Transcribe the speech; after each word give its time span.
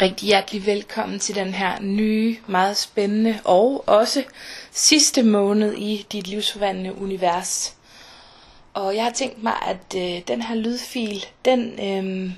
Rigtig 0.00 0.26
hjertelig 0.26 0.66
velkommen 0.66 1.18
til 1.18 1.34
den 1.34 1.54
her 1.54 1.80
nye, 1.80 2.36
meget 2.46 2.76
spændende 2.76 3.38
og 3.44 3.84
også 3.88 4.24
sidste 4.70 5.22
måned 5.22 5.74
i 5.74 6.06
dit 6.12 6.26
livsforvandlende 6.26 6.98
univers. 6.98 7.74
Og 8.74 8.96
jeg 8.96 9.04
har 9.04 9.10
tænkt 9.10 9.42
mig, 9.42 9.52
at 9.66 9.96
øh, 9.96 10.22
den 10.28 10.42
her 10.42 10.54
lydfil, 10.54 11.24
den, 11.44 11.60
øh, 11.72 12.32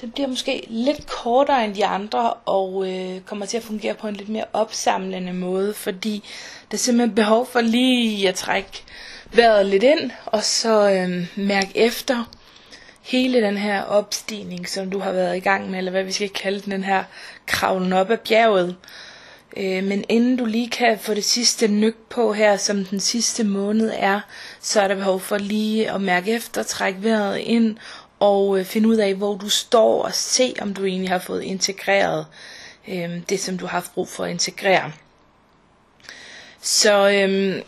den 0.00 0.10
bliver 0.10 0.28
måske 0.28 0.64
lidt 0.68 1.06
kortere 1.06 1.64
end 1.64 1.74
de 1.74 1.86
andre, 1.86 2.32
og 2.32 2.90
øh, 2.92 3.20
kommer 3.20 3.46
til 3.46 3.56
at 3.56 3.62
fungere 3.62 3.94
på 3.94 4.08
en 4.08 4.16
lidt 4.16 4.28
mere 4.28 4.44
opsamlende 4.52 5.32
måde, 5.32 5.74
fordi 5.74 6.24
der 6.70 6.74
er 6.76 6.78
simpelthen 6.78 7.14
behov 7.14 7.46
for 7.46 7.60
lige 7.60 8.28
at 8.28 8.34
trække 8.34 8.82
vejret 9.32 9.66
lidt 9.66 9.82
ind, 9.82 10.10
og 10.26 10.44
så 10.44 10.90
øh, 10.90 11.26
mærke 11.36 11.70
efter, 11.74 12.24
hele 13.06 13.42
den 13.42 13.56
her 13.56 13.82
opstigning, 13.82 14.68
som 14.68 14.90
du 14.90 14.98
har 14.98 15.12
været 15.12 15.36
i 15.36 15.40
gang 15.40 15.70
med, 15.70 15.78
eller 15.78 15.90
hvad 15.90 16.04
vi 16.04 16.12
skal 16.12 16.28
kalde 16.28 16.60
den, 16.60 16.72
den 16.72 16.84
her 16.84 17.04
kravlen 17.46 17.92
op 17.92 18.10
ad 18.10 18.16
bjerget. 18.16 18.76
Øh, 19.56 19.84
men 19.84 20.04
inden 20.08 20.36
du 20.36 20.44
lige 20.44 20.70
kan 20.70 20.98
få 20.98 21.14
det 21.14 21.24
sidste 21.24 21.68
nyk 21.68 21.96
på 22.10 22.32
her, 22.32 22.56
som 22.56 22.84
den 22.84 23.00
sidste 23.00 23.44
måned 23.44 23.92
er, 23.94 24.20
så 24.60 24.80
er 24.80 24.88
der 24.88 24.94
behov 24.94 25.20
for 25.20 25.38
lige 25.38 25.90
at 25.90 26.00
mærke 26.00 26.32
efter, 26.32 26.62
trække 26.62 27.02
vejret 27.02 27.38
ind 27.38 27.76
og 28.20 28.58
øh, 28.58 28.64
finde 28.64 28.88
ud 28.88 28.96
af, 28.96 29.14
hvor 29.14 29.36
du 29.36 29.48
står 29.48 30.02
og 30.02 30.14
se, 30.14 30.54
om 30.60 30.74
du 30.74 30.84
egentlig 30.84 31.10
har 31.10 31.18
fået 31.18 31.42
integreret 31.42 32.26
øh, 32.88 33.20
det, 33.28 33.40
som 33.40 33.58
du 33.58 33.66
har 33.66 33.72
haft 33.72 33.94
brug 33.94 34.08
for 34.08 34.24
at 34.24 34.30
integrere. 34.30 34.92
Så 36.60 37.10
øh, 37.10 37.62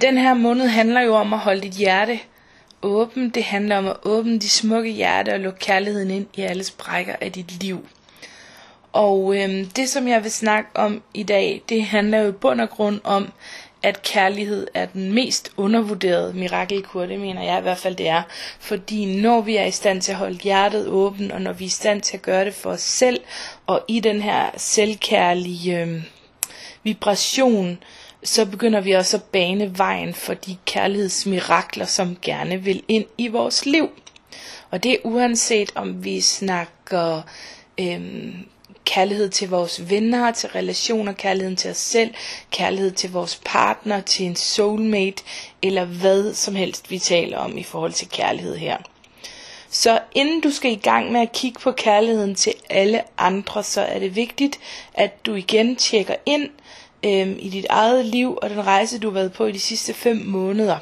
den 0.00 0.18
her 0.18 0.34
måned 0.34 0.66
handler 0.66 1.00
jo 1.00 1.14
om 1.14 1.32
at 1.32 1.38
holde 1.38 1.60
dit 1.60 1.72
hjerte 1.72 2.20
åben. 2.82 3.30
Det 3.30 3.44
handler 3.44 3.76
om 3.76 3.86
at 3.86 3.96
åbne 4.02 4.38
de 4.38 4.48
smukke 4.48 4.90
hjerte 4.90 5.32
og 5.34 5.40
lukke 5.40 5.58
kærligheden 5.58 6.10
ind 6.10 6.26
i 6.34 6.40
alle 6.40 6.64
sprækker 6.64 7.14
af 7.20 7.32
dit 7.32 7.62
liv. 7.62 7.86
Og 8.92 9.36
øhm, 9.36 9.66
det 9.66 9.88
som 9.88 10.08
jeg 10.08 10.22
vil 10.22 10.32
snakke 10.32 10.70
om 10.74 11.02
i 11.14 11.22
dag, 11.22 11.62
det 11.68 11.84
handler 11.84 12.18
jo 12.18 12.28
i 12.28 12.32
bund 12.32 12.60
og 12.60 12.70
grund 12.70 13.00
om, 13.04 13.32
at 13.82 14.02
kærlighed 14.02 14.66
er 14.74 14.86
den 14.86 15.12
mest 15.12 15.52
undervurderede 15.56 16.32
mirakelkur, 16.32 17.06
det 17.06 17.20
mener 17.20 17.42
jeg 17.42 17.58
i 17.58 17.62
hvert 17.62 17.78
fald 17.78 17.96
det 17.96 18.08
er. 18.08 18.22
Fordi 18.60 19.20
når 19.20 19.40
vi 19.40 19.56
er 19.56 19.64
i 19.64 19.70
stand 19.70 20.02
til 20.02 20.12
at 20.12 20.18
holde 20.18 20.38
hjertet 20.38 20.86
åbent, 20.86 21.32
og 21.32 21.42
når 21.42 21.52
vi 21.52 21.64
er 21.64 21.66
i 21.66 21.70
stand 21.70 22.02
til 22.02 22.16
at 22.16 22.22
gøre 22.22 22.44
det 22.44 22.54
for 22.54 22.70
os 22.70 22.80
selv, 22.80 23.20
og 23.66 23.84
i 23.88 24.00
den 24.00 24.22
her 24.22 24.50
selvkærlige 24.56 25.80
øhm, 25.80 26.02
vibration, 26.82 27.78
så 28.24 28.46
begynder 28.46 28.80
vi 28.80 28.92
også 28.92 29.16
at 29.16 29.22
bane 29.22 29.78
vejen 29.78 30.14
for 30.14 30.34
de 30.34 30.56
kærlighedsmirakler, 30.66 31.86
som 31.86 32.16
gerne 32.22 32.62
vil 32.62 32.82
ind 32.88 33.04
i 33.18 33.28
vores 33.28 33.66
liv. 33.66 33.90
Og 34.70 34.82
det 34.82 34.92
er 34.92 34.96
uanset 35.04 35.72
om 35.74 36.04
vi 36.04 36.20
snakker 36.20 37.22
øhm, 37.80 38.34
kærlighed 38.84 39.28
til 39.28 39.48
vores 39.48 39.90
venner, 39.90 40.30
til 40.30 40.48
relationer, 40.48 41.12
kærligheden 41.12 41.56
til 41.56 41.70
os 41.70 41.76
selv, 41.76 42.14
kærlighed 42.50 42.90
til 42.90 43.12
vores 43.12 43.40
partner, 43.44 44.00
til 44.00 44.26
en 44.26 44.36
soulmate, 44.36 45.22
eller 45.62 45.84
hvad 45.84 46.34
som 46.34 46.54
helst 46.54 46.90
vi 46.90 46.98
taler 46.98 47.38
om 47.38 47.58
i 47.58 47.62
forhold 47.62 47.92
til 47.92 48.08
kærlighed 48.08 48.56
her. 48.56 48.76
Så 49.70 50.00
inden 50.14 50.40
du 50.40 50.50
skal 50.50 50.72
i 50.72 50.80
gang 50.82 51.12
med 51.12 51.20
at 51.20 51.32
kigge 51.32 51.60
på 51.60 51.72
kærligheden 51.72 52.34
til 52.34 52.52
alle 52.70 53.02
andre, 53.18 53.62
så 53.62 53.80
er 53.80 53.98
det 53.98 54.16
vigtigt, 54.16 54.58
at 54.94 55.26
du 55.26 55.34
igen 55.34 55.76
tjekker 55.76 56.14
ind, 56.26 56.48
øhm, 57.04 57.36
i 57.38 57.48
dit 57.48 57.66
eget 57.70 58.04
liv 58.04 58.38
og 58.42 58.50
den 58.50 58.66
rejse, 58.66 58.98
du 58.98 59.08
har 59.10 59.14
været 59.14 59.32
på 59.32 59.46
i 59.46 59.52
de 59.52 59.60
sidste 59.60 59.94
5 59.94 60.16
måneder. 60.16 60.76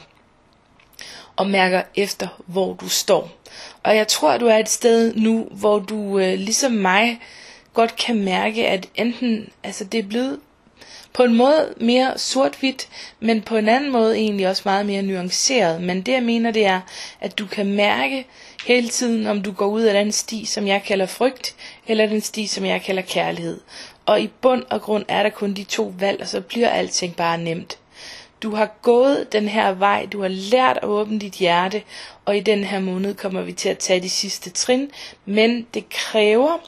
Og 1.37 1.47
mærker 1.47 1.83
efter, 1.95 2.29
hvor 2.47 2.75
du 2.75 2.89
står. 2.89 3.31
Og 3.83 3.97
jeg 3.97 4.09
tror, 4.09 4.39
du 4.39 4.47
er 4.47 4.57
et 4.57 4.69
sted 4.69 5.15
nu, 5.15 5.48
hvor 5.51 5.79
du 5.79 6.19
øh, 6.19 6.39
ligesom 6.39 6.73
mig 6.73 7.21
godt 7.75 7.97
kan 7.97 8.25
mærke, 8.25 8.69
at 8.69 8.89
enten 8.95 9.48
altså 9.63 9.85
det 9.85 9.98
er 9.98 10.09
blevet 10.09 10.41
på 11.13 11.23
en 11.23 11.37
måde 11.37 11.75
mere 11.80 12.19
sort-hvidt, 12.19 12.89
men 13.20 13.42
på 13.42 13.57
en 13.57 13.69
anden 13.69 13.92
måde 13.92 14.17
egentlig 14.17 14.48
også 14.48 14.63
meget 14.64 14.86
mere 14.86 15.03
nuanceret. 15.03 15.83
Men 15.83 16.03
det 16.03 16.13
jeg 16.13 16.23
mener, 16.23 16.51
det 16.51 16.67
er, 16.67 16.80
at 17.20 17.39
du 17.39 17.47
kan 17.47 17.75
mærke 17.75 18.27
hele 18.67 18.89
tiden, 18.89 19.27
om 19.27 19.42
du 19.42 19.53
går 19.53 19.67
ud 19.67 19.83
af 19.83 19.95
den 19.95 20.13
sti, 20.13 20.45
som 20.45 20.67
jeg 20.67 20.83
kalder 20.86 21.07
frygt, 21.07 21.55
eller 21.86 22.07
den 22.07 22.20
sti, 22.20 22.47
som 22.47 22.64
jeg 22.64 22.83
kalder 22.83 23.03
kærlighed. 23.03 23.61
Og 24.11 24.21
i 24.21 24.31
bund 24.41 24.65
og 24.71 24.83
grund 24.83 25.05
er 25.09 25.23
der 25.23 25.31
kun 25.31 25.55
de 25.55 25.65
to 25.65 25.93
valg, 25.98 26.21
og 26.21 26.29
så 26.29 26.41
bliver 26.41 26.69
alting 26.69 27.17
bare 27.17 27.39
nemt. 27.39 27.79
Du 28.43 28.55
har 28.55 28.71
gået 28.83 29.33
den 29.33 29.48
her 29.48 29.73
vej, 29.73 30.07
du 30.13 30.21
har 30.21 30.29
lært 30.29 30.77
at 30.77 30.85
åbne 30.85 31.19
dit 31.19 31.33
hjerte, 31.33 31.83
og 32.25 32.37
i 32.37 32.41
den 32.41 32.65
her 32.65 32.81
måned 32.81 33.15
kommer 33.15 33.43
vi 33.43 33.53
til 33.53 33.69
at 33.69 33.79
tage 33.79 34.01
de 34.01 34.11
sidste 34.11 34.51
trin, 34.51 34.91
men 35.25 35.67
det 35.75 35.89
kræver, 35.89 36.59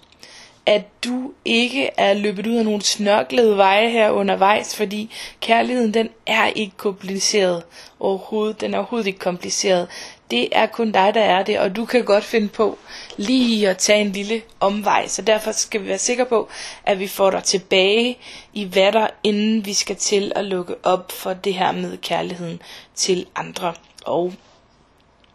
at 0.67 0.83
du 1.05 1.33
ikke 1.45 1.91
er 1.97 2.15
løbet 2.15 2.47
ud 2.47 2.55
af 2.57 2.65
nogle 2.65 2.83
snørklede 2.83 3.57
veje 3.57 3.91
her 3.91 4.11
undervejs, 4.11 4.77
fordi 4.77 5.11
kærligheden 5.41 5.95
den 5.95 6.09
er 6.27 6.47
ikke 6.47 6.77
kompliceret 6.77 7.63
overhovedet, 8.01 8.61
den 8.61 8.75
er 8.75 8.79
overhovedet 8.79 9.07
ikke 9.07 9.19
kompliceret. 9.19 9.89
Det 10.32 10.48
er 10.53 10.66
kun 10.66 10.93
dig, 10.93 11.15
der 11.15 11.20
er 11.20 11.43
det, 11.43 11.59
og 11.59 11.76
du 11.76 11.84
kan 11.84 12.04
godt 12.04 12.25
finde 12.25 12.48
på 12.48 12.78
lige 13.16 13.69
at 13.69 13.78
tage 13.78 14.00
en 14.00 14.12
lille 14.12 14.43
omvej. 14.60 15.09
Så 15.09 15.22
derfor 15.22 15.53
skal 15.53 15.82
vi 15.82 15.88
være 15.88 15.98
sikre 15.98 16.26
på, 16.26 16.48
at 16.84 16.98
vi 16.98 17.09
får 17.09 17.31
dig 17.31 17.44
tilbage 17.44 18.19
i 18.53 18.75
vatter, 18.75 19.06
inden 19.22 19.66
vi 19.66 19.72
skal 19.72 19.97
til 19.97 20.32
at 20.34 20.44
lukke 20.44 20.75
op 20.82 21.12
for 21.12 21.32
det 21.32 21.54
her 21.54 21.72
med 21.72 21.97
kærligheden 21.97 22.62
til 22.94 23.26
andre 23.34 23.75
og 24.04 24.32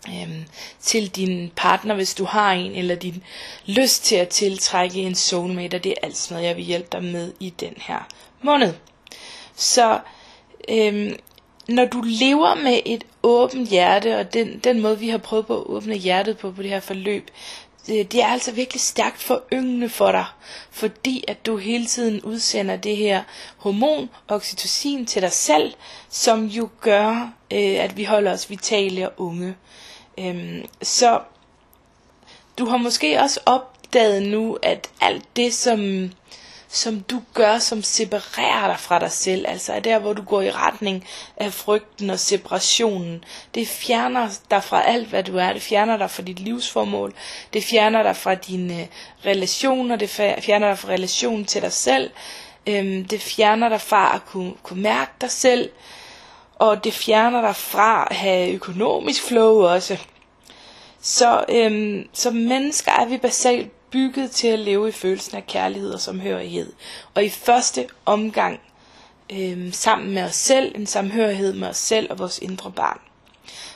øhm, 0.07 0.45
til 0.81 1.07
din 1.07 1.51
partner, 1.55 1.95
hvis 1.95 2.13
du 2.13 2.25
har 2.25 2.51
en, 2.51 2.71
eller 2.71 2.95
din 2.95 3.23
lyst 3.65 4.05
til 4.05 4.15
at 4.15 4.29
tiltrække 4.29 4.99
en 5.01 5.15
soulmate, 5.15 5.75
og 5.75 5.83
det 5.83 5.89
er 5.91 6.05
alt 6.05 6.17
sådan 6.17 6.35
noget, 6.35 6.47
jeg 6.47 6.55
vil 6.55 6.65
hjælpe 6.65 6.87
dig 6.91 7.03
med 7.03 7.33
i 7.39 7.49
den 7.49 7.73
her 7.77 8.07
måned. 8.41 8.73
Så 9.55 9.99
øhm, 10.69 11.15
når 11.67 11.85
du 11.85 12.01
lever 12.05 12.55
med 12.55 12.79
et 12.85 13.03
åbent 13.27 13.69
hjerte, 13.69 14.19
og 14.19 14.33
den, 14.33 14.59
den 14.59 14.81
måde 14.81 14.99
vi 14.99 15.09
har 15.09 15.17
prøvet 15.17 15.47
på 15.47 15.57
at 15.57 15.65
åbne 15.65 15.95
hjertet 15.95 16.37
på, 16.37 16.51
på 16.51 16.61
det 16.61 16.69
her 16.69 16.79
forløb, 16.79 17.29
det, 17.87 18.11
det 18.11 18.21
er 18.21 18.27
altså 18.27 18.51
virkelig 18.51 18.81
stærkt 18.81 19.23
for 19.23 19.43
yngene 19.53 19.89
for 19.89 20.11
dig, 20.11 20.25
fordi 20.71 21.23
at 21.27 21.45
du 21.45 21.57
hele 21.57 21.85
tiden 21.85 22.21
udsender 22.21 22.75
det 22.75 22.97
her 22.97 23.23
hormon, 23.57 24.09
oxytocin 24.27 25.05
til 25.05 25.21
dig 25.21 25.31
selv, 25.31 25.73
som 26.09 26.45
jo 26.45 26.69
gør, 26.81 27.33
øh, 27.53 27.83
at 27.83 27.97
vi 27.97 28.03
holder 28.03 28.33
os 28.33 28.49
vitale 28.49 29.09
og 29.09 29.13
unge. 29.17 29.55
Øhm, 30.19 30.65
så 30.81 31.19
du 32.57 32.65
har 32.65 32.77
måske 32.77 33.19
også 33.19 33.39
opdaget 33.45 34.23
nu, 34.23 34.57
at 34.61 34.89
alt 35.01 35.25
det, 35.35 35.53
som 35.53 36.11
som 36.69 36.99
du 36.99 37.21
gør, 37.33 37.59
som 37.59 37.83
separerer 37.83 38.67
dig 38.67 38.79
fra 38.79 38.99
dig 38.99 39.11
selv. 39.11 39.45
Altså 39.47 39.73
er 39.73 39.79
der, 39.79 39.99
hvor 39.99 40.13
du 40.13 40.21
går 40.21 40.41
i 40.41 40.51
retning 40.51 41.07
af 41.37 41.53
frygten 41.53 42.09
og 42.09 42.19
separationen. 42.19 43.23
Det 43.55 43.67
fjerner 43.67 44.29
dig 44.51 44.63
fra 44.63 44.81
alt, 44.87 45.07
hvad 45.07 45.23
du 45.23 45.37
er. 45.37 45.53
Det 45.53 45.61
fjerner 45.61 45.97
dig 45.97 46.11
fra 46.11 46.23
dit 46.23 46.39
livsformål. 46.39 47.13
Det 47.53 47.63
fjerner 47.63 48.03
dig 48.03 48.15
fra 48.15 48.35
dine 48.35 48.81
øh, 48.81 48.87
relationer. 49.25 49.95
Det 49.95 50.09
fjerner 50.09 50.67
dig 50.67 50.79
fra 50.79 50.89
relationen 50.89 51.45
til 51.45 51.61
dig 51.61 51.73
selv. 51.73 52.11
Øhm, 52.67 53.05
det 53.05 53.21
fjerner 53.21 53.69
dig 53.69 53.81
fra 53.81 54.15
at 54.15 54.25
kunne, 54.25 54.53
kunne 54.63 54.81
mærke 54.81 55.11
dig 55.21 55.31
selv. 55.31 55.69
Og 56.55 56.83
det 56.83 56.93
fjerner 56.93 57.41
dig 57.41 57.55
fra 57.55 58.07
at 58.09 58.15
have 58.15 58.51
økonomisk 58.51 59.23
flow 59.23 59.67
også. 59.67 59.97
Så 61.01 61.45
øhm, 61.49 62.07
som 62.13 62.33
mennesker 62.33 62.91
er 62.91 63.05
vi 63.05 63.17
basalt 63.17 63.71
bygget 63.91 64.31
til 64.31 64.47
at 64.47 64.59
leve 64.59 64.89
i 64.89 64.91
følelsen 64.91 65.37
af 65.37 65.47
kærlighed 65.47 65.93
og 65.93 65.99
samhørighed. 65.99 66.73
Og 67.15 67.23
i 67.23 67.29
første 67.29 67.87
omgang 68.05 68.59
øh, 69.33 69.73
sammen 69.73 70.13
med 70.13 70.23
os 70.23 70.35
selv, 70.35 70.71
en 70.75 70.85
samhørighed 70.85 71.53
med 71.53 71.67
os 71.67 71.77
selv 71.77 72.11
og 72.11 72.19
vores 72.19 72.39
indre 72.39 72.71
barn. 72.71 72.99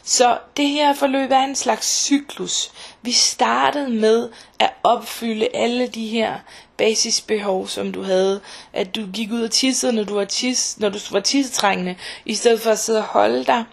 Så 0.04 0.38
det 0.58 0.68
her 0.68 0.94
forløb 0.94 1.32
er 1.32 1.40
en 1.44 1.56
slags 1.56 2.04
cyklus. 2.04 2.72
Vi 3.02 3.12
startede 3.12 3.90
med 3.90 4.30
at 4.60 4.74
opfylde 4.84 5.48
alle 5.54 5.88
de 5.88 6.08
her 6.08 6.36
basisbehov, 6.78 7.68
som 7.68 7.92
du 7.92 8.04
havde. 8.04 8.42
At 8.74 8.96
du 8.96 9.08
gik 9.14 9.32
ud 9.32 9.42
og 9.42 9.52
tissede, 9.52 9.94
når 9.94 10.04
du 10.04 10.14
var, 10.16 10.26
tis, 10.26 10.80
når 10.80 10.90
du 10.90 11.00
var 11.12 11.20
tissetrængende, 11.20 11.96
i 12.26 12.36
stedet 12.36 12.62
for 12.62 12.72
at 12.72 12.80
sidde 12.80 13.00
og 13.00 13.06
holde 13.06 13.46
dig. 13.46 13.64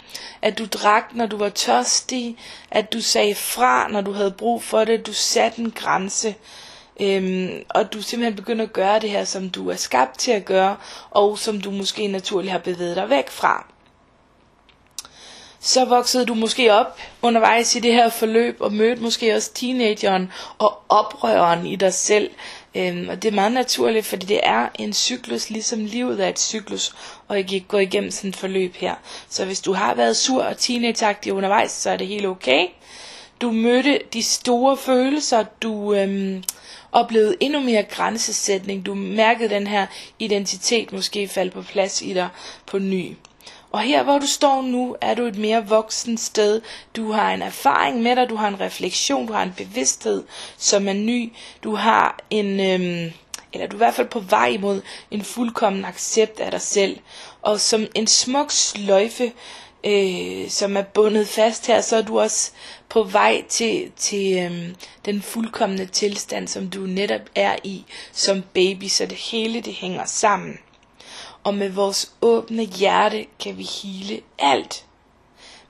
At 0.43 0.59
du 0.59 0.67
drak, 0.67 1.05
når 1.15 1.27
du 1.27 1.37
var 1.37 1.49
tørstig. 1.49 2.37
At 2.71 2.93
du 2.93 3.01
sagde 3.01 3.35
fra, 3.35 3.89
når 3.89 4.01
du 4.01 4.13
havde 4.13 4.31
brug 4.31 4.63
for 4.63 4.85
det. 4.85 5.07
Du 5.07 5.13
satte 5.13 5.61
en 5.61 5.71
grænse. 5.71 6.35
Øhm, 7.01 7.65
og 7.69 7.93
du 7.93 8.03
simpelthen 8.03 8.37
begynder 8.37 8.65
at 8.65 8.73
gøre 8.73 9.01
det 9.01 9.11
her, 9.11 9.25
som 9.25 9.51
du 9.51 9.71
er 9.71 9.77
skabt 9.77 10.19
til 10.19 10.31
at 10.31 10.45
gøre, 10.45 10.77
og 11.11 11.39
som 11.39 11.61
du 11.61 11.71
måske 11.71 12.07
naturligt 12.07 12.53
har 12.53 12.59
bevæget 12.59 12.97
dig 12.97 13.11
væk 13.11 13.31
fra 13.31 13.67
så 15.61 15.85
voksede 15.85 16.27
du 16.27 16.35
måske 16.35 16.73
op 16.75 16.99
undervejs 17.23 17.75
i 17.75 17.81
det 17.81 17.93
her 17.93 18.09
forløb, 18.09 18.57
og 18.61 18.73
mødte 18.73 19.03
måske 19.03 19.35
også 19.37 19.53
teenageren 19.55 20.33
og 20.59 20.79
oprøreren 20.89 21.67
i 21.67 21.77
dig 21.77 21.95
selv. 21.95 22.31
Øhm, 22.75 23.09
og 23.09 23.23
det 23.23 23.29
er 23.29 23.35
meget 23.35 23.53
naturligt, 23.53 24.07
fordi 24.07 24.27
det 24.27 24.41
er 24.43 24.69
en 24.79 24.93
cyklus, 24.93 25.51
ligesom 25.51 25.85
livet 25.85 26.25
er 26.25 26.29
et 26.29 26.39
cyklus, 26.39 26.95
og 27.29 27.37
jeg 27.37 27.65
går 27.69 27.79
igennem 27.79 28.11
sådan 28.11 28.29
et 28.31 28.37
forløb 28.37 28.77
her. 28.77 28.95
Så 29.29 29.45
hvis 29.45 29.61
du 29.61 29.73
har 29.73 29.95
været 29.95 30.17
sur 30.17 30.43
og 30.43 30.59
teenageagtig 30.59 31.33
undervejs, 31.33 31.71
så 31.71 31.91
er 31.91 31.97
det 31.97 32.07
helt 32.07 32.27
okay. 32.27 32.67
Du 33.41 33.51
mødte 33.51 34.01
de 34.13 34.23
store 34.23 34.77
følelser, 34.77 35.45
du 35.63 35.95
øhm, 35.95 36.43
oplevede 36.93 37.37
endnu 37.41 37.61
mere 37.61 37.83
grænsesætning. 37.83 38.87
Du 38.87 38.95
mærkede 38.95 39.49
den 39.49 39.67
her 39.67 39.87
identitet 40.19 40.93
måske 40.93 41.29
falde 41.29 41.51
på 41.51 41.63
plads 41.63 42.03
i 42.03 42.13
dig 42.15 42.29
på 42.67 42.79
ny. 42.79 43.17
Og 43.73 43.81
her 43.81 44.03
hvor 44.03 44.19
du 44.19 44.27
står 44.27 44.63
nu, 44.63 44.97
er 45.01 45.15
du 45.15 45.23
et 45.23 45.39
mere 45.39 45.67
voksen 45.67 46.19
sted. 46.19 46.61
Du 46.97 47.13
har 47.13 47.33
en 47.33 47.43
erfaring 47.43 48.03
med 48.03 48.17
dig, 48.17 48.29
du 48.29 48.37
har 48.37 48.49
en 48.49 48.61
refleksion, 48.61 49.27
du 49.27 49.33
har 49.33 49.43
en 49.43 49.55
bevidsthed, 49.57 50.25
som 50.57 50.89
er 50.89 50.93
ny. 50.93 51.33
Du 51.65 51.75
har 51.75 52.19
en, 52.31 52.61
øhm, 52.61 53.13
eller 53.53 53.67
du 53.67 53.77
er 53.77 53.79
i 53.79 53.85
hvert 53.85 53.95
fald 53.95 54.09
på 54.09 54.21
vej 54.21 54.57
mod 54.61 54.83
en 55.11 55.23
fuldkommen 55.25 55.85
accept 55.85 56.41
af 56.41 56.51
dig 56.51 56.61
selv. 56.61 56.99
Og 57.43 57.61
som 57.61 57.87
en 57.95 58.07
smuk 58.07 58.51
sløjfe, 58.51 59.33
øh, 59.85 60.51
som 60.51 60.77
er 60.77 60.83
bundet 60.83 61.29
fast 61.29 61.67
her, 61.67 61.81
så 61.81 61.97
er 61.97 62.03
du 62.03 62.21
også 62.21 62.51
på 62.89 63.03
vej 63.03 63.45
til, 63.49 63.91
til 63.97 64.39
øhm, 64.39 64.77
den 65.05 65.23
fuldkommende 65.23 65.87
tilstand, 65.87 66.49
som 66.49 66.71
du 66.71 66.81
netop 66.81 67.21
er 67.35 67.57
i 67.65 67.85
som 68.13 68.43
baby, 68.55 68.89
så 68.89 69.07
det 69.07 69.19
hele 69.19 69.61
det 69.61 69.75
hænger 69.75 70.05
sammen. 70.05 70.59
Og 71.49 71.55
med 71.55 71.69
vores 71.69 72.13
åbne 72.23 72.65
hjerte 72.65 73.27
kan 73.41 73.59
vi 73.59 73.63
hele 73.83 74.21
alt. 74.39 74.85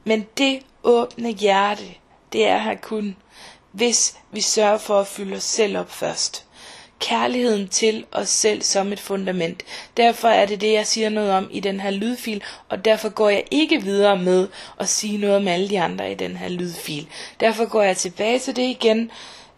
Men 0.04 0.26
det 0.38 0.62
åbne 0.82 1.32
hjerte, 1.32 1.84
det 2.32 2.46
er 2.46 2.58
her 2.58 2.74
kun, 2.74 3.16
hvis 3.72 4.16
vi 4.32 4.40
sørger 4.40 4.78
for 4.78 5.00
at 5.00 5.06
fylde 5.06 5.36
os 5.36 5.42
selv 5.42 5.78
op 5.78 5.90
først 5.90 6.46
kærligheden 7.00 7.68
til 7.68 8.04
os 8.12 8.28
selv 8.28 8.62
som 8.62 8.92
et 8.92 9.00
fundament. 9.00 9.62
Derfor 9.96 10.28
er 10.28 10.46
det 10.46 10.60
det, 10.60 10.72
jeg 10.72 10.86
siger 10.86 11.08
noget 11.08 11.30
om 11.32 11.48
i 11.50 11.60
den 11.60 11.80
her 11.80 11.90
lydfil, 11.90 12.42
og 12.68 12.84
derfor 12.84 13.08
går 13.08 13.28
jeg 13.28 13.44
ikke 13.50 13.82
videre 13.82 14.18
med 14.18 14.48
at 14.80 14.88
sige 14.88 15.18
noget 15.18 15.36
om 15.36 15.48
alle 15.48 15.68
de 15.68 15.80
andre 15.80 16.12
i 16.12 16.14
den 16.14 16.36
her 16.36 16.48
lydfil. 16.48 17.08
Derfor 17.40 17.64
går 17.64 17.82
jeg 17.82 17.96
tilbage 17.96 18.38
til 18.38 18.56
det 18.56 18.62
igen, 18.62 19.10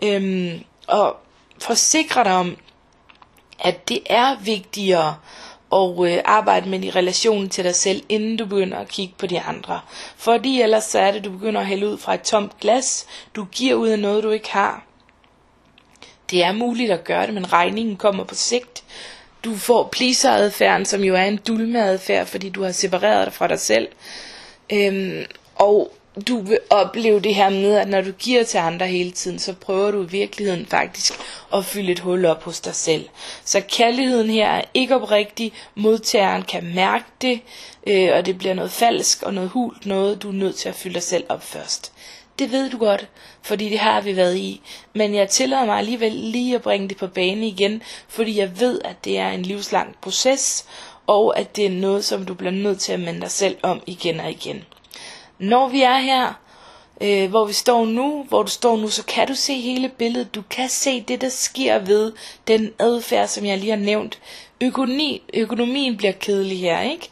øhm, 0.02 0.64
og 0.88 1.16
forsikrer 1.58 2.22
dig 2.24 2.32
om, 2.32 2.56
at 3.60 3.88
det 3.88 4.00
er 4.06 4.36
vigtigere 4.40 5.16
og 5.70 6.10
øh, 6.10 6.18
arbejde 6.24 6.68
med 6.68 6.84
i 6.84 6.90
relation 6.90 7.48
til 7.48 7.64
dig 7.64 7.74
selv, 7.74 8.02
inden 8.08 8.36
du 8.36 8.46
begynder 8.46 8.78
at 8.78 8.88
kigge 8.88 9.14
på 9.18 9.26
de 9.26 9.40
andre. 9.40 9.80
Fordi 10.16 10.62
ellers 10.62 10.84
så 10.84 10.98
er 10.98 11.10
det, 11.12 11.24
du 11.24 11.30
begynder 11.30 11.60
at 11.60 11.66
hælde 11.66 11.88
ud 11.88 11.98
fra 11.98 12.14
et 12.14 12.22
tomt 12.22 12.60
glas, 12.60 13.06
du 13.36 13.44
giver 13.44 13.74
ud 13.74 13.88
af 13.88 13.98
noget, 13.98 14.24
du 14.24 14.30
ikke 14.30 14.50
har. 14.50 14.84
Det 16.30 16.42
er 16.44 16.52
muligt 16.52 16.90
at 16.90 17.04
gøre 17.04 17.26
det, 17.26 17.34
men 17.34 17.52
regningen 17.52 17.96
kommer 17.96 18.24
på 18.24 18.34
sigt. 18.34 18.84
Du 19.44 19.56
får 19.56 19.88
pleaseradfærden, 19.92 20.86
som 20.86 21.04
jo 21.04 21.14
er 21.14 21.24
en 21.24 21.36
dulmeadfærd, 21.36 22.26
fordi 22.26 22.48
du 22.48 22.62
har 22.62 22.72
separeret 22.72 23.26
dig 23.26 23.32
fra 23.34 23.48
dig 23.48 23.60
selv. 23.60 23.88
Øhm, 24.72 25.24
og 25.54 25.92
du 26.28 26.40
vil 26.40 26.58
opleve 26.70 27.20
det 27.20 27.34
her 27.34 27.50
med, 27.50 27.76
at 27.76 27.88
når 27.88 28.00
du 28.00 28.12
giver 28.12 28.44
til 28.44 28.58
andre 28.58 28.86
hele 28.86 29.10
tiden, 29.10 29.38
så 29.38 29.52
prøver 29.52 29.90
du 29.90 30.02
i 30.02 30.10
virkeligheden 30.10 30.66
faktisk 30.66 31.12
at 31.54 31.64
fylde 31.64 31.92
et 31.92 31.98
hul 31.98 32.24
op 32.24 32.42
hos 32.42 32.60
dig 32.60 32.74
selv. 32.74 33.08
Så 33.44 33.62
kærligheden 33.68 34.30
her 34.30 34.48
er 34.48 34.62
ikke 34.74 34.96
oprigtig, 34.96 35.52
modtageren 35.74 36.42
kan 36.42 36.74
mærke 36.74 37.04
det, 37.22 37.40
øh, 37.86 38.08
og 38.14 38.26
det 38.26 38.38
bliver 38.38 38.54
noget 38.54 38.70
falsk 38.70 39.22
og 39.22 39.34
noget 39.34 39.50
hult 39.50 39.86
noget, 39.86 40.22
du 40.22 40.28
er 40.28 40.32
nødt 40.32 40.56
til 40.56 40.68
at 40.68 40.74
fylde 40.74 40.94
dig 40.94 41.02
selv 41.02 41.24
op 41.28 41.42
først. 41.42 41.92
Det 42.38 42.52
ved 42.52 42.70
du 42.70 42.78
godt, 42.78 43.08
fordi 43.42 43.68
det 43.68 43.78
har 43.78 44.00
vi 44.00 44.16
været 44.16 44.36
i. 44.36 44.60
Men 44.94 45.14
jeg 45.14 45.28
tillader 45.28 45.66
mig 45.66 45.78
alligevel 45.78 46.12
lige 46.12 46.54
at 46.54 46.62
bringe 46.62 46.88
det 46.88 46.96
på 46.96 47.06
bane 47.06 47.46
igen, 47.46 47.82
fordi 48.08 48.38
jeg 48.38 48.60
ved, 48.60 48.80
at 48.84 49.04
det 49.04 49.18
er 49.18 49.28
en 49.28 49.42
livslang 49.42 49.96
proces, 50.02 50.64
og 51.06 51.38
at 51.38 51.56
det 51.56 51.66
er 51.66 51.70
noget, 51.70 52.04
som 52.04 52.24
du 52.26 52.34
bliver 52.34 52.52
nødt 52.52 52.80
til 52.80 52.92
at 52.92 53.00
minde 53.00 53.20
dig 53.20 53.30
selv 53.30 53.56
om 53.62 53.82
igen 53.86 54.20
og 54.20 54.30
igen. 54.30 54.64
Når 55.40 55.68
vi 55.68 55.82
er 55.82 55.98
her, 55.98 56.32
øh, 57.00 57.30
hvor 57.30 57.44
vi 57.44 57.52
står 57.52 57.84
nu, 57.86 58.26
hvor 58.28 58.42
du 58.42 58.50
står 58.50 58.76
nu, 58.76 58.88
så 58.88 59.04
kan 59.04 59.28
du 59.28 59.34
se 59.34 59.60
hele 59.60 59.88
billedet. 59.88 60.34
Du 60.34 60.42
kan 60.50 60.68
se 60.68 61.00
det, 61.00 61.20
der 61.20 61.28
sker 61.28 61.78
ved 61.78 62.12
den 62.48 62.72
adfærd, 62.78 63.28
som 63.28 63.44
jeg 63.44 63.58
lige 63.58 63.70
har 63.70 63.78
nævnt. 63.78 64.18
Økonomi, 64.60 65.22
økonomien 65.34 65.96
bliver 65.96 66.12
kedelig 66.12 66.60
her, 66.60 66.80
ikke? 66.80 67.10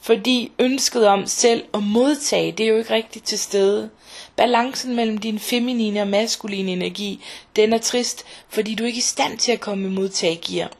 Fordi 0.00 0.52
ønsket 0.58 1.06
om 1.06 1.26
selv 1.26 1.64
at 1.74 1.82
modtage, 1.82 2.52
det 2.52 2.64
er 2.64 2.70
jo 2.70 2.78
ikke 2.78 2.94
rigtigt 2.94 3.24
til 3.24 3.38
stede. 3.38 3.90
Balancen 4.36 4.96
mellem 4.96 5.18
din 5.18 5.38
feminine 5.38 6.00
og 6.00 6.08
maskuline 6.08 6.72
energi, 6.72 7.24
den 7.56 7.72
er 7.72 7.78
trist, 7.78 8.24
fordi 8.48 8.74
du 8.74 8.84
ikke 8.84 8.96
er 8.96 8.98
i 8.98 9.02
stand 9.02 9.38
til 9.38 9.52
at 9.52 9.60
komme 9.60 9.88
i 9.88 9.90
modtagegear. 9.90 10.70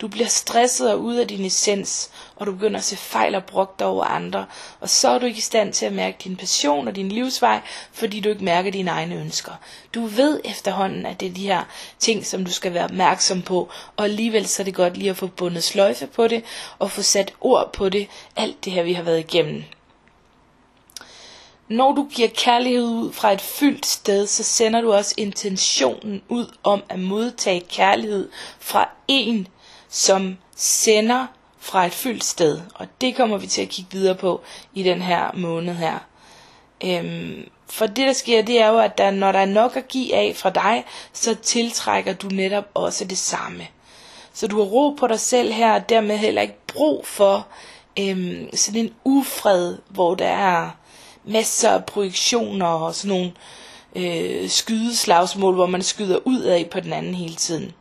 Du 0.00 0.08
bliver 0.08 0.28
stresset 0.28 0.92
og 0.92 1.00
ud 1.00 1.14
af 1.14 1.28
din 1.28 1.44
essens, 1.44 2.10
og 2.36 2.46
du 2.46 2.52
begynder 2.52 2.78
at 2.78 2.84
se 2.84 2.96
fejl 2.96 3.34
og 3.34 3.44
brok 3.44 3.80
over 3.84 4.04
andre, 4.04 4.46
og 4.80 4.88
så 4.88 5.08
er 5.08 5.18
du 5.18 5.26
ikke 5.26 5.38
i 5.38 5.40
stand 5.40 5.72
til 5.72 5.86
at 5.86 5.92
mærke 5.92 6.16
din 6.24 6.36
passion 6.36 6.88
og 6.88 6.96
din 6.96 7.08
livsvej, 7.08 7.60
fordi 7.92 8.20
du 8.20 8.28
ikke 8.28 8.44
mærker 8.44 8.70
dine 8.70 8.90
egne 8.90 9.14
ønsker. 9.14 9.52
Du 9.94 10.06
ved 10.06 10.40
efterhånden, 10.44 11.06
at 11.06 11.20
det 11.20 11.28
er 11.28 11.34
de 11.34 11.46
her 11.46 11.62
ting, 11.98 12.26
som 12.26 12.44
du 12.44 12.50
skal 12.50 12.74
være 12.74 12.84
opmærksom 12.84 13.42
på, 13.42 13.68
og 13.96 14.04
alligevel 14.04 14.48
så 14.48 14.62
er 14.62 14.64
det 14.64 14.74
godt 14.74 14.96
lige 14.96 15.10
at 15.10 15.16
få 15.16 15.26
bundet 15.26 15.64
sløjfe 15.64 16.06
på 16.06 16.28
det, 16.28 16.44
og 16.78 16.90
få 16.90 17.02
sat 17.02 17.34
ord 17.40 17.72
på 17.72 17.88
det, 17.88 18.08
alt 18.36 18.64
det 18.64 18.72
her 18.72 18.82
vi 18.82 18.92
har 18.92 19.02
været 19.02 19.18
igennem. 19.18 19.64
Når 21.68 21.92
du 21.92 22.08
giver 22.12 22.28
kærlighed 22.28 22.84
ud 22.84 23.12
fra 23.12 23.32
et 23.32 23.40
fyldt 23.40 23.86
sted, 23.86 24.26
så 24.26 24.42
sender 24.42 24.80
du 24.80 24.92
også 24.92 25.14
intentionen 25.16 26.22
ud 26.28 26.46
om 26.62 26.82
at 26.88 26.98
modtage 26.98 27.60
kærlighed 27.60 28.28
fra 28.60 28.88
en, 29.08 29.48
som 29.88 30.36
sender 30.56 31.26
fra 31.58 31.86
et 31.86 31.92
fyldt 31.92 32.24
sted. 32.24 32.60
Og 32.74 32.86
det 33.00 33.16
kommer 33.16 33.38
vi 33.38 33.46
til 33.46 33.62
at 33.62 33.68
kigge 33.68 33.90
videre 33.92 34.14
på 34.14 34.40
i 34.74 34.82
den 34.82 35.02
her 35.02 35.30
måned 35.34 35.74
her. 35.74 35.98
Øhm, 36.84 37.48
for 37.66 37.86
det 37.86 38.06
der 38.06 38.12
sker, 38.12 38.42
det 38.42 38.60
er 38.60 38.68
jo, 38.68 38.78
at 38.78 38.98
der, 38.98 39.10
når 39.10 39.32
der 39.32 39.38
er 39.38 39.44
nok 39.46 39.76
at 39.76 39.88
give 39.88 40.14
af 40.14 40.32
fra 40.36 40.50
dig, 40.50 40.84
så 41.12 41.34
tiltrækker 41.34 42.12
du 42.12 42.28
netop 42.28 42.64
også 42.74 43.04
det 43.04 43.18
samme. 43.18 43.66
Så 44.32 44.46
du 44.46 44.56
har 44.56 44.64
ro 44.64 44.90
på 44.90 45.06
dig 45.06 45.20
selv 45.20 45.52
her, 45.52 45.72
og 45.74 45.88
dermed 45.88 46.16
heller 46.16 46.42
ikke 46.42 46.66
brug 46.66 47.06
for 47.06 47.46
øhm, 48.00 48.48
sådan 48.56 48.80
en 48.80 48.94
ufred, 49.04 49.78
hvor 49.88 50.14
der 50.14 50.28
er 50.28 50.70
masser 51.24 51.70
af 51.70 51.84
projektioner 51.84 52.66
og 52.66 52.94
sådan 52.94 53.08
nogle 53.16 53.32
øh, 53.96 54.48
skydeslagsmål, 54.48 55.54
hvor 55.54 55.66
man 55.66 55.82
skyder 55.82 56.18
ud 56.24 56.40
af 56.40 56.68
på 56.70 56.80
den 56.80 56.92
anden 56.92 57.14
hele 57.14 57.34
tiden. 57.34 57.72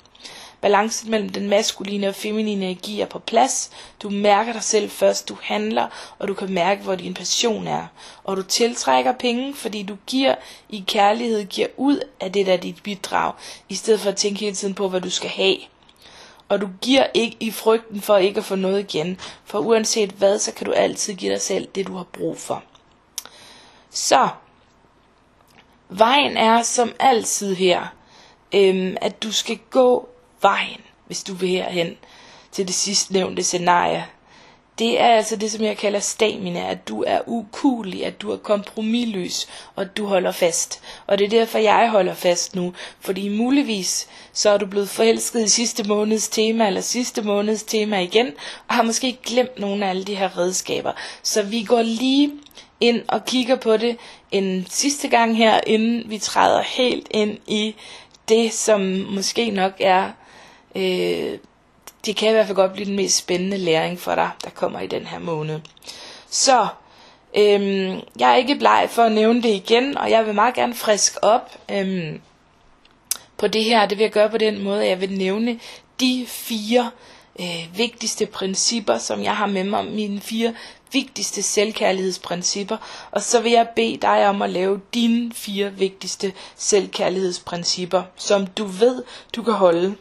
Balancen 0.61 1.11
mellem 1.11 1.29
den 1.29 1.49
maskuline 1.49 2.07
og 2.07 2.15
feminine 2.15 2.65
energi 2.65 3.01
er 3.01 3.05
på 3.05 3.19
plads. 3.19 3.71
Du 4.03 4.09
mærker 4.09 4.53
dig 4.53 4.63
selv 4.63 4.89
først, 4.89 5.29
du 5.29 5.37
handler, 5.41 5.87
og 6.19 6.27
du 6.27 6.33
kan 6.33 6.53
mærke, 6.53 6.83
hvor 6.83 6.95
din 6.95 7.13
passion 7.13 7.67
er. 7.67 7.87
Og 8.23 8.37
du 8.37 8.43
tiltrækker 8.43 9.11
penge, 9.11 9.53
fordi 9.53 9.83
du 9.83 9.97
giver 10.07 10.35
i 10.69 10.83
kærlighed, 10.87 11.45
giver 11.45 11.67
ud 11.77 11.99
af 12.19 12.31
det 12.31 12.45
der 12.45 12.53
er 12.53 12.57
dit 12.57 12.83
bidrag, 12.83 13.33
i 13.69 13.75
stedet 13.75 13.99
for 13.99 14.09
at 14.09 14.15
tænke 14.15 14.39
hele 14.39 14.55
tiden 14.55 14.73
på, 14.73 14.89
hvad 14.89 15.01
du 15.01 15.09
skal 15.09 15.29
have. 15.29 15.57
Og 16.49 16.61
du 16.61 16.69
giver 16.81 17.07
ikke 17.13 17.37
i 17.39 17.51
frygten 17.51 18.01
for 18.01 18.17
ikke 18.17 18.37
at 18.37 18.45
få 18.45 18.55
noget 18.55 18.79
igen, 18.79 19.19
for 19.45 19.59
uanset 19.59 20.09
hvad, 20.09 20.39
så 20.39 20.53
kan 20.53 20.65
du 20.65 20.71
altid 20.71 21.13
give 21.13 21.31
dig 21.31 21.41
selv 21.41 21.67
det, 21.75 21.87
du 21.87 21.95
har 21.95 22.03
brug 22.03 22.37
for. 22.37 22.63
Så, 23.89 24.29
vejen 25.89 26.37
er 26.37 26.61
som 26.61 26.93
altid 26.99 27.55
her, 27.55 27.87
øhm, 28.53 28.97
at 29.01 29.23
du 29.23 29.31
skal 29.31 29.59
gå 29.69 30.09
vejen, 30.41 30.81
hvis 31.07 31.23
du 31.23 31.33
vil 31.33 31.49
herhen 31.49 31.97
til 32.51 32.67
det 32.67 32.75
sidst 32.75 33.11
nævnte 33.11 33.43
scenarie. 33.43 34.05
Det 34.79 35.01
er 35.01 35.07
altså 35.07 35.35
det, 35.35 35.51
som 35.51 35.63
jeg 35.63 35.77
kalder 35.77 35.99
stamina, 35.99 36.69
at 36.71 36.87
du 36.87 37.03
er 37.07 37.19
ukulig, 37.25 38.05
at 38.05 38.21
du 38.21 38.31
er 38.31 38.37
kompromilløs, 38.37 39.47
og 39.75 39.81
at 39.81 39.97
du 39.97 40.05
holder 40.05 40.31
fast. 40.31 40.81
Og 41.07 41.17
det 41.17 41.25
er 41.25 41.29
derfor, 41.29 41.57
jeg 41.57 41.89
holder 41.91 42.13
fast 42.13 42.55
nu, 42.55 42.73
fordi 42.99 43.29
muligvis 43.29 44.07
så 44.33 44.49
er 44.49 44.57
du 44.57 44.65
blevet 44.65 44.89
forelsket 44.89 45.43
i 45.45 45.47
sidste 45.49 45.83
måneds 45.83 46.27
tema, 46.29 46.67
eller 46.67 46.81
sidste 46.81 47.21
måneds 47.21 47.63
tema 47.63 47.99
igen, 47.99 48.27
og 48.67 48.75
har 48.75 48.83
måske 48.83 49.17
glemt 49.23 49.59
nogle 49.59 49.85
af 49.85 49.89
alle 49.89 50.03
de 50.03 50.15
her 50.15 50.37
redskaber. 50.37 50.91
Så 51.23 51.43
vi 51.43 51.63
går 51.63 51.81
lige 51.81 52.31
ind 52.79 53.01
og 53.07 53.25
kigger 53.25 53.55
på 53.55 53.77
det 53.77 53.97
en 54.31 54.65
sidste 54.69 55.07
gang 55.07 55.37
her, 55.37 55.59
inden 55.67 56.03
vi 56.09 56.17
træder 56.17 56.61
helt 56.61 57.07
ind 57.11 57.37
i 57.47 57.75
det, 58.29 58.53
som 58.53 58.81
måske 59.09 59.51
nok 59.51 59.73
er, 59.79 60.11
øh, 60.77 61.37
det 62.05 62.15
kan 62.15 62.29
i 62.29 62.31
hvert 62.31 62.45
fald 62.45 62.55
godt 62.55 62.73
blive 62.73 62.85
den 62.85 62.95
mest 62.95 63.17
spændende 63.17 63.57
læring 63.57 63.99
for 63.99 64.15
dig, 64.15 64.29
der 64.43 64.49
kommer 64.49 64.79
i 64.79 64.87
den 64.87 65.05
her 65.05 65.19
måned. 65.19 65.59
Så, 66.29 66.67
øh, 67.37 67.89
jeg 68.19 68.31
er 68.31 68.35
ikke 68.35 68.55
bleg 68.55 68.87
for 68.91 69.03
at 69.03 69.11
nævne 69.11 69.43
det 69.43 69.49
igen, 69.49 69.97
og 69.97 70.09
jeg 70.09 70.25
vil 70.25 70.35
meget 70.35 70.55
gerne 70.55 70.73
friske 70.75 71.23
op 71.23 71.51
øh, 71.71 72.15
på 73.37 73.47
det 73.47 73.63
her. 73.63 73.85
Det 73.85 73.97
vil 73.97 74.03
jeg 74.03 74.11
gøre 74.11 74.29
på 74.29 74.37
den 74.37 74.63
måde, 74.63 74.83
at 74.83 74.89
jeg 74.89 75.01
vil 75.01 75.11
nævne 75.17 75.59
de 75.99 76.25
fire 76.27 76.91
øh, 77.39 77.77
vigtigste 77.77 78.25
principper, 78.25 78.97
som 78.97 79.23
jeg 79.23 79.35
har 79.35 79.47
med 79.47 79.63
mig, 79.63 79.85
mine 79.85 80.21
fire 80.21 80.53
vigtigste 80.93 81.43
selvkærlighedsprincipper, 81.43 82.77
og 83.11 83.21
så 83.21 83.41
vil 83.41 83.51
jeg 83.51 83.67
bede 83.75 83.97
dig 83.97 84.27
om 84.29 84.41
at 84.41 84.49
lave 84.49 84.81
dine 84.93 85.33
fire 85.33 85.73
vigtigste 85.73 86.33
selvkærlighedsprincipper, 86.55 88.03
som 88.15 88.47
du 88.47 88.65
ved, 88.65 89.03
du 89.35 89.43
kan 89.43 89.53
holde. 89.53 89.95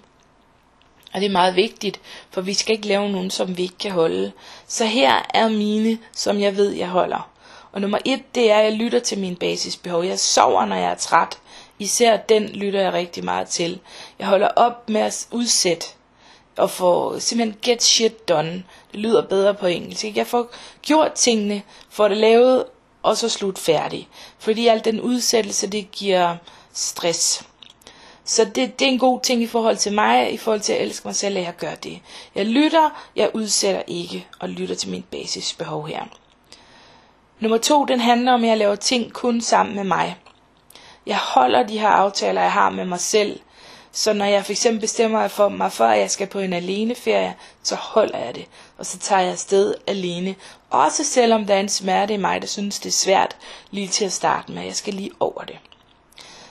Og 1.17 1.23
det 1.23 1.29
er 1.29 1.33
meget 1.33 1.57
vigtigt, 1.57 2.01
for 2.31 2.41
vi 2.41 2.55
skal 2.55 2.73
ikke 2.75 2.89
lave 2.89 3.09
nogen, 3.09 3.31
som 3.31 3.57
vi 3.57 3.63
ikke 3.63 3.79
kan 3.79 3.91
holde. 3.93 4.33
Så 4.69 4.85
her 4.85 5.27
er 5.35 5.49
mine, 5.49 5.99
som 6.13 6.41
jeg 6.41 6.57
ved, 6.57 6.71
jeg 6.73 6.89
holder. 6.89 7.31
Og 7.73 7.81
nummer 7.81 7.99
et, 8.05 8.35
det 8.35 8.51
er, 8.51 8.57
at 8.59 8.65
jeg 8.65 8.73
lytter 8.73 8.99
til 8.99 9.19
mine 9.19 9.37
basisbehov. 9.37 10.05
Jeg 10.05 10.19
sover, 10.19 10.65
når 10.65 10.77
jeg 10.77 10.91
er 10.91 10.95
træt. 10.95 11.39
Især 11.79 12.17
den 12.17 12.49
lytter 12.49 12.81
jeg 12.81 12.93
rigtig 12.93 13.25
meget 13.25 13.49
til. 13.49 13.81
Jeg 14.19 14.27
holder 14.27 14.49
op 14.49 14.89
med 14.89 15.01
at 15.01 15.27
udsætte 15.31 15.87
og 16.57 16.71
få 16.71 17.19
simpelthen 17.21 17.59
get 17.63 17.83
shit 17.83 18.29
done. 18.29 18.65
Det 18.93 19.01
lyder 19.01 19.23
bedre 19.27 19.55
på 19.55 19.67
engelsk. 19.67 20.05
Ikke? 20.05 20.19
Jeg 20.19 20.27
får 20.27 20.51
gjort 20.83 21.13
tingene, 21.13 21.63
får 21.91 22.09
det 22.09 22.17
lavet, 22.17 22.65
og 23.03 23.17
så 23.17 23.29
slut 23.29 23.59
færdig. 23.59 24.09
Fordi 24.39 24.67
al 24.67 24.85
den 24.85 25.01
udsættelse, 25.01 25.67
det 25.67 25.91
giver 25.93 26.37
stress. 26.73 27.43
Så 28.27 28.45
det, 28.45 28.79
det 28.79 28.85
er 28.87 28.91
en 28.91 28.99
god 28.99 29.21
ting 29.21 29.43
i 29.43 29.47
forhold 29.47 29.77
til 29.77 29.93
mig, 29.93 30.33
i 30.33 30.37
forhold 30.37 30.61
til 30.61 30.73
at 30.73 30.83
elske 30.83 31.09
mig 31.09 31.17
selv, 31.17 31.37
at 31.37 31.45
jeg 31.45 31.57
gør 31.57 31.75
det. 31.75 32.01
Jeg 32.35 32.47
lytter, 32.47 32.91
jeg 33.17 33.31
udsætter 33.35 33.83
ikke, 33.87 34.27
og 34.41 34.49
lytter 34.49 34.75
til 34.75 34.91
mit 34.91 35.05
basisbehov 35.05 35.87
her. 35.87 36.05
Nummer 37.41 37.59
to, 37.59 37.85
den 37.85 38.01
handler 38.01 38.33
om, 38.33 38.43
at 38.45 38.49
jeg 38.49 38.59
laver 38.59 38.75
ting 38.75 39.13
kun 39.13 39.41
sammen 39.41 39.77
med 39.77 39.85
mig. 39.85 40.17
Jeg 41.07 41.17
holder 41.17 41.63
de 41.63 41.79
her 41.79 41.89
aftaler, 41.89 42.43
jeg 42.43 42.53
har 42.53 42.71
med 42.71 42.85
mig 42.85 43.01
selv. 43.01 43.41
Så 43.93 44.13
når 44.13 44.25
jeg 44.25 44.45
for 44.45 44.53
eksempel 44.53 44.81
bestemmer 44.81 45.29
for 45.29 45.49
mig 45.49 45.73
for, 45.73 45.85
at 45.85 46.01
jeg 46.01 46.11
skal 46.11 46.27
på 46.27 46.39
en 46.39 46.53
aleneferie, 46.53 47.35
så 47.63 47.75
holder 47.75 48.19
jeg 48.19 48.35
det. 48.35 48.47
Og 48.79 48.87
så 48.87 48.99
tager 48.99 49.23
jeg 49.23 49.33
afsted 49.33 49.75
alene. 49.87 50.35
Også 50.71 51.05
selvom 51.05 51.47
der 51.47 51.55
er 51.55 51.61
en 51.61 51.69
smerte 51.69 52.15
i 52.15 52.17
mig, 52.17 52.41
der 52.43 52.49
synes, 52.49 52.79
det 52.79 52.89
er 52.89 52.93
svært 52.93 53.37
lige 53.71 53.89
til 53.89 54.05
at 54.05 54.13
starte 54.13 54.53
med. 54.53 54.63
Jeg 54.63 54.77
skal 54.77 54.95
lige 54.95 55.11
over 55.21 55.43
det. 55.43 55.59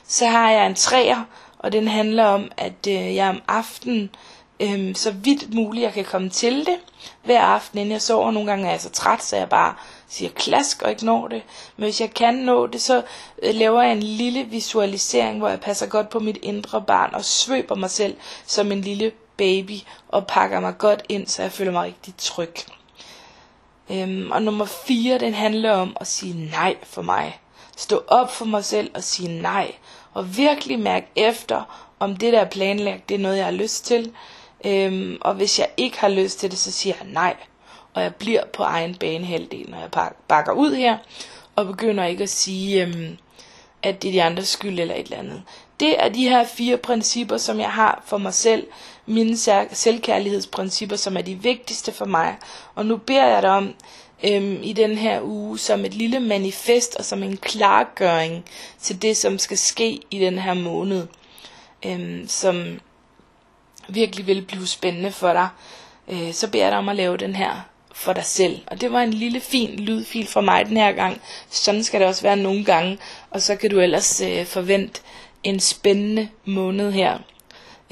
Så 0.07 0.25
har 0.27 0.51
jeg 0.51 0.65
en 0.65 0.75
træer, 0.75 1.23
og 1.59 1.71
den 1.71 1.87
handler 1.87 2.25
om, 2.25 2.51
at 2.57 2.87
øh, 2.87 3.15
jeg 3.15 3.29
om 3.29 3.41
aftenen, 3.47 4.09
øh, 4.59 4.95
så 4.95 5.11
vidt 5.11 5.53
muligt 5.53 5.83
jeg 5.83 5.93
kan 5.93 6.05
komme 6.05 6.29
til 6.29 6.65
det, 6.65 6.77
hver 7.23 7.41
aften 7.41 7.79
inden 7.79 7.91
jeg 7.91 8.01
sover. 8.01 8.31
Nogle 8.31 8.49
gange 8.49 8.67
er 8.67 8.71
jeg 8.71 8.81
så 8.81 8.89
træt, 8.89 9.23
så 9.23 9.35
jeg 9.37 9.49
bare 9.49 9.73
siger 10.07 10.31
klask 10.31 10.81
og 10.81 10.89
ikke 10.89 11.05
når 11.05 11.27
det. 11.27 11.41
Men 11.77 11.83
hvis 11.83 12.01
jeg 12.01 12.13
kan 12.13 12.33
nå 12.33 12.67
det, 12.67 12.81
så 12.81 13.01
øh, 13.43 13.55
laver 13.55 13.81
jeg 13.81 13.91
en 13.91 14.03
lille 14.03 14.43
visualisering, 14.43 15.37
hvor 15.37 15.49
jeg 15.49 15.59
passer 15.59 15.87
godt 15.87 16.09
på 16.09 16.19
mit 16.19 16.37
indre 16.41 16.81
barn 16.81 17.15
og 17.15 17.25
svøber 17.25 17.75
mig 17.75 17.89
selv 17.89 18.15
som 18.45 18.71
en 18.71 18.81
lille 18.81 19.11
baby 19.37 19.77
og 20.07 20.27
pakker 20.27 20.59
mig 20.59 20.77
godt 20.77 21.03
ind, 21.09 21.27
så 21.27 21.41
jeg 21.41 21.51
føler 21.51 21.71
mig 21.71 21.83
rigtig 21.83 22.13
tryg. 22.17 22.53
Øhm, 23.89 24.31
og 24.31 24.41
nummer 24.41 24.65
4, 24.65 25.17
den 25.17 25.33
handler 25.33 25.71
om 25.71 25.97
at 25.99 26.07
sige 26.07 26.49
nej 26.51 26.75
for 26.83 27.01
mig. 27.01 27.39
Stå 27.77 28.03
op 28.07 28.31
for 28.31 28.45
mig 28.45 28.65
selv 28.65 28.91
og 28.93 29.03
sige 29.03 29.41
nej. 29.41 29.71
Og 30.15 30.37
virkelig 30.37 30.79
mærke 30.79 31.07
efter, 31.15 31.87
om 31.99 32.15
det 32.15 32.33
der 32.33 32.39
er 32.39 32.49
planlagt, 32.49 33.09
det 33.09 33.15
er 33.15 33.19
noget, 33.19 33.37
jeg 33.37 33.45
har 33.45 33.51
lyst 33.51 33.85
til. 33.85 34.11
Øhm, 34.65 35.17
og 35.21 35.33
hvis 35.33 35.59
jeg 35.59 35.67
ikke 35.77 35.99
har 35.99 36.09
lyst 36.09 36.39
til 36.39 36.51
det, 36.51 36.59
så 36.59 36.71
siger 36.71 36.95
jeg 36.99 37.07
nej. 37.11 37.35
Og 37.93 38.03
jeg 38.03 38.15
bliver 38.15 38.45
på 38.53 38.63
egen 38.63 38.95
bane 38.95 39.25
halvdelen, 39.25 39.71
når 39.71 39.79
jeg 39.79 40.11
bakker 40.27 40.51
ud 40.53 40.75
her. 40.75 40.97
Og 41.55 41.67
begynder 41.67 42.05
ikke 42.05 42.23
at 42.23 42.29
sige, 42.29 42.85
øhm, 42.85 43.17
at 43.83 44.01
det 44.01 44.07
er 44.07 44.11
de 44.11 44.23
andres 44.23 44.47
skyld 44.47 44.79
eller 44.79 44.95
et 44.95 45.03
eller 45.03 45.17
andet. 45.17 45.43
Det 45.79 46.03
er 46.03 46.09
de 46.09 46.29
her 46.29 46.45
fire 46.45 46.77
principper, 46.77 47.37
som 47.37 47.59
jeg 47.59 47.71
har 47.71 48.03
for 48.05 48.17
mig 48.17 48.33
selv. 48.33 48.67
Mine 49.05 49.37
selvkærlighedsprincipper, 49.71 50.95
som 50.95 51.17
er 51.17 51.21
de 51.21 51.35
vigtigste 51.35 51.91
for 51.91 52.05
mig. 52.05 52.35
Og 52.75 52.85
nu 52.85 52.97
beder 52.97 53.27
jeg 53.27 53.41
dig 53.41 53.51
om, 53.51 53.73
øhm, 54.27 54.59
i 54.63 54.73
den 54.73 54.97
her 54.97 55.21
uge 55.21 55.59
som 55.59 55.85
et 55.85 55.93
lille 55.93 56.19
manifest 56.19 56.95
og 56.95 57.05
som 57.05 57.23
en 57.23 57.37
klargøring 57.37 58.45
til 58.81 59.01
det, 59.01 59.17
som 59.17 59.37
skal 59.37 59.57
ske 59.57 59.99
i 60.11 60.19
den 60.19 60.39
her 60.39 60.53
måned, 60.53 61.07
øhm, 61.85 62.27
som 62.27 62.79
virkelig 63.87 64.27
vil 64.27 64.41
blive 64.41 64.67
spændende 64.67 65.11
for 65.11 65.33
dig. 65.33 65.47
Øh, 66.07 66.33
så 66.33 66.49
beder 66.49 66.63
jeg 66.63 66.71
dig 66.71 66.79
om 66.79 66.89
at 66.89 66.95
lave 66.95 67.17
den 67.17 67.35
her 67.35 67.61
for 67.93 68.13
dig 68.13 68.25
selv. 68.25 68.61
Og 68.67 68.81
det 68.81 68.91
var 68.91 69.01
en 69.01 69.13
lille 69.13 69.39
fin 69.39 69.79
lydfil 69.79 70.27
fra 70.27 70.41
mig 70.41 70.65
den 70.65 70.77
her 70.77 70.91
gang. 70.91 71.21
Sådan 71.49 71.83
skal 71.83 71.99
det 71.99 72.07
også 72.07 72.21
være 72.21 72.37
nogle 72.37 72.65
gange. 72.65 72.97
Og 73.31 73.41
så 73.41 73.55
kan 73.55 73.69
du 73.69 73.79
ellers 73.79 74.21
øh, 74.21 74.45
forvente 74.45 75.01
en 75.43 75.59
spændende 75.59 76.29
måned 76.45 76.91
her. 76.91 77.17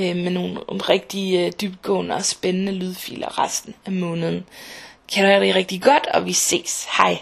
Øh, 0.01 0.15
med 0.15 0.31
nogle 0.31 0.59
rigtig 0.69 1.39
øh, 1.39 1.51
dybgående 1.61 2.15
og 2.15 2.25
spændende 2.25 2.71
lydfiler 2.71 3.43
resten 3.43 3.73
af 3.85 3.91
måneden. 3.91 4.45
Kan 5.13 5.23
du 5.23 5.29
have 5.29 5.45
det 5.45 5.55
rigtig 5.55 5.81
godt, 5.81 6.07
og 6.13 6.25
vi 6.25 6.33
ses. 6.33 6.87
Hej. 6.97 7.17